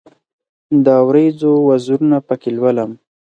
د 0.83 0.85
اوریځو 1.03 1.51
وزرونه 1.69 2.17
پکښې 2.27 2.51
لولم 2.57 2.91